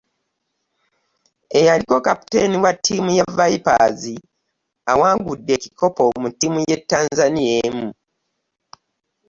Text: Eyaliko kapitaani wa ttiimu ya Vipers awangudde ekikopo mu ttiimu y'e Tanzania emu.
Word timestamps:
Eyaliko 1.59 1.97
kapitaani 2.07 2.57
wa 2.63 2.71
ttiimu 2.75 3.11
ya 3.19 3.25
Vipers 3.37 4.01
awangudde 4.91 5.51
ekikopo 5.57 6.03
mu 6.21 6.27
ttiimu 6.31 6.59
y'e 6.67 6.77
Tanzania 6.89 7.53
emu. 7.65 7.87